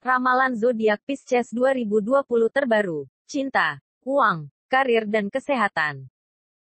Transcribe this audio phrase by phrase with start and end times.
[0.00, 3.04] Ramalan zodiak Pisces 2020 terbaru.
[3.28, 6.08] Cinta, uang, karir dan kesehatan.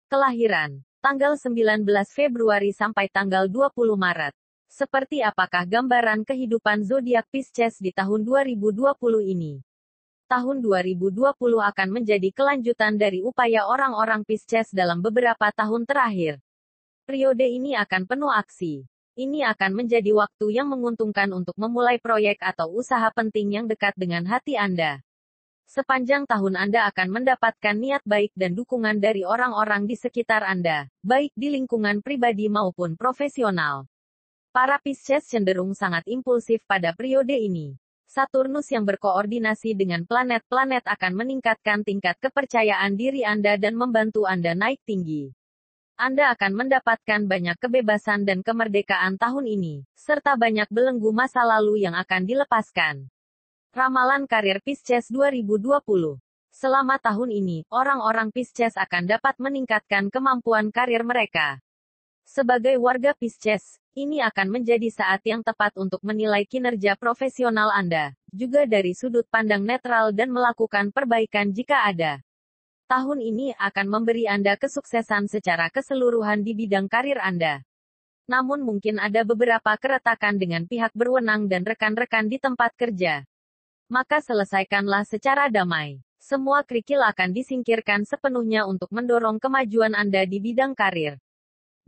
[0.07, 1.83] Kelahiran, tanggal 19
[2.15, 4.31] Februari sampai tanggal 20 Maret.
[4.71, 8.95] Seperti apakah gambaran kehidupan zodiak Pisces di tahun 2020
[9.27, 9.67] ini?
[10.31, 16.39] Tahun 2020 akan menjadi kelanjutan dari upaya orang-orang Pisces dalam beberapa tahun terakhir.
[17.03, 22.71] Periode ini akan penuh aksi, ini akan menjadi waktu yang menguntungkan untuk memulai proyek atau
[22.75, 25.03] usaha penting yang dekat dengan hati Anda.
[25.65, 31.33] Sepanjang tahun Anda akan mendapatkan niat baik dan dukungan dari orang-orang di sekitar Anda, baik
[31.33, 33.89] di lingkungan pribadi maupun profesional.
[34.55, 37.75] Para Pisces cenderung sangat impulsif pada periode ini.
[38.07, 44.79] Saturnus yang berkoordinasi dengan planet-planet akan meningkatkan tingkat kepercayaan diri Anda dan membantu Anda naik
[44.87, 45.35] tinggi.
[45.95, 51.95] Anda akan mendapatkan banyak kebebasan dan kemerdekaan tahun ini, serta banyak belenggu masa lalu yang
[51.95, 53.07] akan dilepaskan.
[53.71, 56.19] Ramalan karir Pisces 2020
[56.51, 61.63] Selama tahun ini, orang-orang Pisces akan dapat meningkatkan kemampuan karir mereka.
[62.27, 68.67] Sebagai warga Pisces, ini akan menjadi saat yang tepat untuk menilai kinerja profesional Anda, juga
[68.67, 72.19] dari sudut pandang netral dan melakukan perbaikan jika ada.
[72.95, 77.67] Tahun ini akan memberi Anda kesuksesan secara keseluruhan di bidang karir Anda.
[78.31, 83.27] Namun mungkin ada beberapa keretakan dengan pihak berwenang dan rekan-rekan di tempat kerja.
[83.91, 86.07] Maka selesaikanlah secara damai.
[86.23, 91.19] Semua kerikil akan disingkirkan sepenuhnya untuk mendorong kemajuan Anda di bidang karir.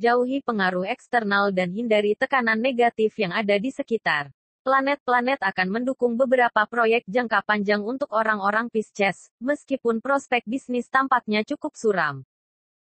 [0.03, 4.35] Jauhi pengaruh eksternal dan hindari tekanan negatif yang ada di sekitar.
[4.67, 11.79] Planet-planet akan mendukung beberapa proyek jangka panjang untuk orang-orang Pisces, meskipun prospek bisnis tampaknya cukup
[11.79, 12.27] suram.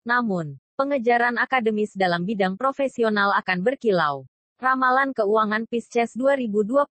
[0.07, 4.23] Namun, pengejaran akademis dalam bidang profesional akan berkilau.
[4.63, 6.87] Ramalan Keuangan Pisces 2020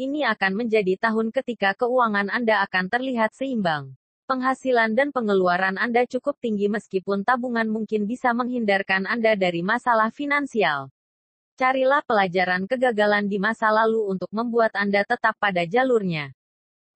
[0.00, 3.92] ini akan menjadi tahun ketika keuangan Anda akan terlihat seimbang.
[4.24, 10.93] Penghasilan dan pengeluaran Anda cukup tinggi meskipun tabungan mungkin bisa menghindarkan Anda dari masalah finansial.
[11.54, 16.34] Carilah pelajaran kegagalan di masa lalu untuk membuat Anda tetap pada jalurnya.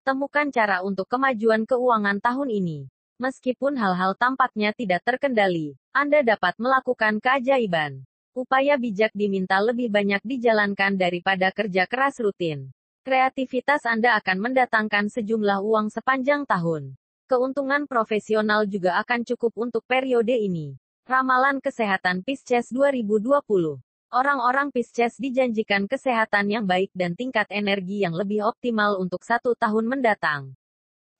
[0.03, 2.91] Temukan cara untuk kemajuan keuangan tahun ini.
[3.23, 8.03] Meskipun hal-hal tampaknya tidak terkendali, Anda dapat melakukan keajaiban.
[8.35, 12.75] Upaya bijak diminta lebih banyak dijalankan daripada kerja keras rutin.
[13.07, 16.99] Kreativitas Anda akan mendatangkan sejumlah uang sepanjang tahun.
[17.31, 20.75] Keuntungan profesional juga akan cukup untuk periode ini.
[21.07, 28.41] Ramalan Kesehatan Pisces 2020 Orang-orang Pisces dijanjikan kesehatan yang baik dan tingkat energi yang lebih
[28.41, 30.57] optimal untuk satu tahun mendatang.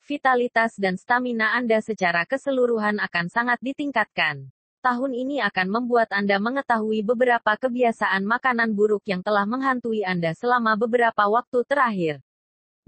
[0.02, 4.50] Vitalitas dan stamina Anda secara keseluruhan akan sangat ditingkatkan.
[4.82, 10.74] Tahun ini akan membuat Anda mengetahui beberapa kebiasaan makanan buruk yang telah menghantui Anda selama
[10.74, 12.26] beberapa waktu terakhir.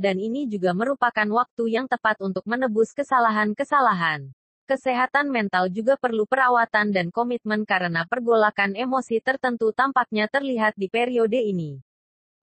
[0.01, 4.33] Dan ini juga merupakan waktu yang tepat untuk menebus kesalahan-kesalahan.
[4.71, 11.35] Kesehatan mental juga perlu perawatan dan komitmen karena pergolakan emosi tertentu tampaknya terlihat di periode
[11.43, 11.83] ini.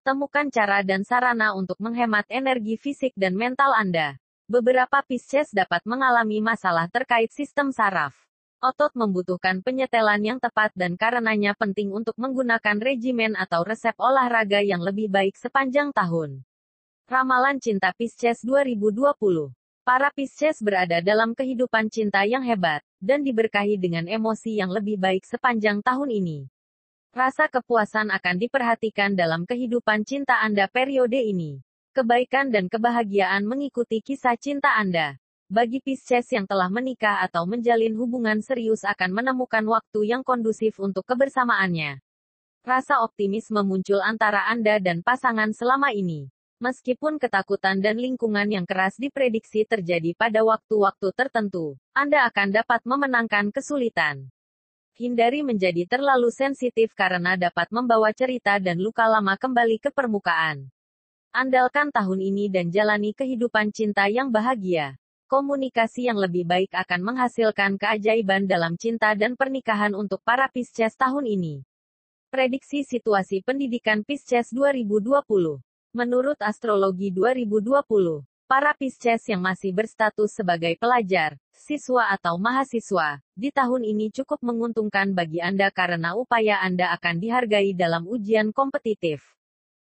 [0.04, 4.20] Temukan cara dan sarana untuk menghemat energi fisik dan mental Anda.
[4.44, 8.12] Beberapa Pisces dapat mengalami masalah terkait sistem saraf.
[8.60, 14.84] Otot membutuhkan penyetelan yang tepat dan karenanya penting untuk menggunakan regimen atau resep olahraga yang
[14.84, 16.44] lebih baik sepanjang tahun.
[17.08, 19.57] Ramalan Cinta Pisces 2020
[19.88, 25.25] Para Pisces berada dalam kehidupan cinta yang hebat, dan diberkahi dengan emosi yang lebih baik
[25.25, 26.44] sepanjang tahun ini.
[27.16, 31.65] Rasa kepuasan akan diperhatikan dalam kehidupan cinta Anda periode ini.
[31.97, 35.16] Kebaikan dan kebahagiaan mengikuti kisah cinta Anda.
[35.49, 41.09] Bagi Pisces yang telah menikah atau menjalin hubungan serius akan menemukan waktu yang kondusif untuk
[41.09, 42.05] kebersamaannya.
[42.60, 46.28] Rasa optimisme muncul antara Anda dan pasangan selama ini.
[46.58, 53.54] Meskipun ketakutan dan lingkungan yang keras diprediksi terjadi pada waktu-waktu tertentu, Anda akan dapat memenangkan
[53.54, 54.26] kesulitan.
[54.98, 60.66] Hindari menjadi terlalu sensitif karena dapat membawa cerita dan luka lama kembali ke permukaan.
[61.30, 64.99] Andalkan tahun ini dan jalani kehidupan cinta yang bahagia.
[65.31, 71.22] Komunikasi yang lebih baik akan menghasilkan keajaiban dalam cinta dan pernikahan untuk para Pisces tahun
[71.22, 71.62] ini.
[72.34, 75.68] Prediksi situasi pendidikan Pisces 2020
[75.98, 83.82] Menurut Astrologi 2020, para Pisces yang masih berstatus sebagai pelajar, siswa atau mahasiswa, di tahun
[83.82, 89.26] ini cukup menguntungkan bagi Anda karena upaya Anda akan dihargai dalam ujian kompetitif.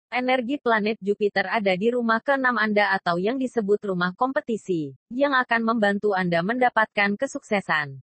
[0.06, 5.74] Energi planet Jupiter ada di rumah ke-6 Anda atau yang disebut rumah kompetisi, yang akan
[5.74, 7.98] membantu Anda mendapatkan kesuksesan.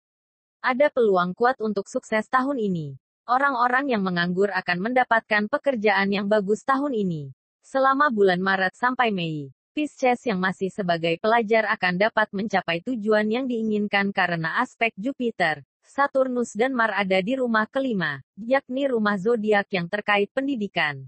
[0.59, 3.00] Ada peluang kuat untuk sukses tahun ini.
[3.31, 7.31] Orang-orang yang menganggur akan mendapatkan pekerjaan yang bagus tahun ini.
[7.63, 13.48] Selama bulan Maret sampai Mei, Pisces yang masih sebagai pelajar akan dapat mencapai tujuan yang
[13.48, 19.88] diinginkan karena aspek Jupiter, Saturnus dan Mar ada di rumah kelima, yakni rumah zodiak yang
[19.88, 21.07] terkait pendidikan.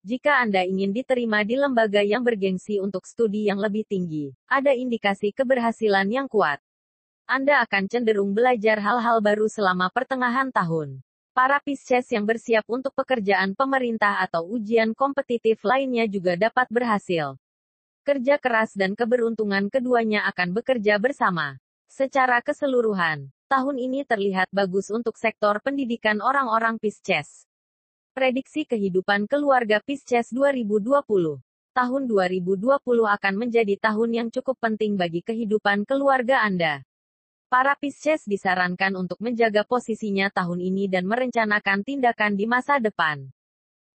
[0.00, 5.30] Jika Anda ingin diterima di lembaga yang bergengsi untuk studi yang lebih tinggi, ada indikasi
[5.30, 6.58] keberhasilan yang kuat.
[7.28, 11.04] Anda akan cenderung belajar hal-hal baru selama pertengahan tahun.
[11.32, 17.40] Para Pisces yang bersiap untuk pekerjaan pemerintah atau ujian kompetitif lainnya juga dapat berhasil.
[18.04, 21.56] Kerja keras dan keberuntungan keduanya akan bekerja bersama.
[21.88, 27.48] Secara keseluruhan, tahun ini terlihat bagus untuk sektor pendidikan orang-orang Pisces.
[28.12, 31.00] Prediksi kehidupan keluarga Pisces 2020
[31.72, 32.76] Tahun 2020
[33.08, 36.84] akan menjadi tahun yang cukup penting bagi kehidupan keluarga Anda.
[37.52, 43.28] Para Pisces disarankan untuk menjaga posisinya tahun ini dan merencanakan tindakan di masa depan.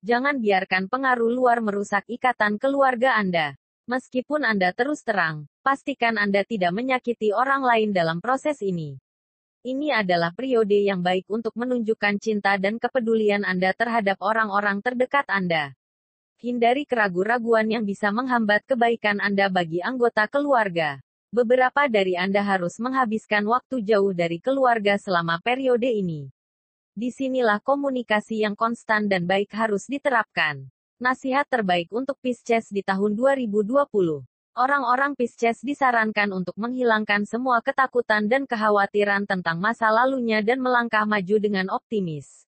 [0.06, 3.58] Jangan biarkan pengaruh luar merusak ikatan keluarga Anda.
[3.90, 9.02] Meskipun Anda terus terang, pastikan Anda tidak menyakiti orang lain dalam proses ini.
[9.66, 15.74] Ini adalah periode yang baik untuk menunjukkan cinta dan kepedulian Anda terhadap orang-orang terdekat Anda.
[16.38, 21.02] Hindari keraguan-raguan yang bisa menghambat kebaikan Anda bagi anggota keluarga.
[21.28, 26.32] Beberapa dari Anda harus menghabiskan waktu jauh dari keluarga selama periode ini.
[26.96, 30.72] Di sinilah komunikasi yang konstan dan baik harus diterapkan.
[31.04, 34.24] Nasihat terbaik untuk Pisces di tahun 2020.
[34.56, 41.44] Orang-orang Pisces disarankan untuk menghilangkan semua ketakutan dan kekhawatiran tentang masa lalunya dan melangkah maju
[41.44, 42.48] dengan optimis.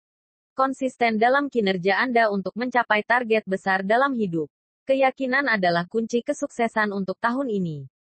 [0.55, 4.46] Konsisten dalam kinerja Anda untuk mencapai target besar dalam hidup.
[4.87, 7.90] Keyakinan adalah kunci kesuksesan untuk tahun ini.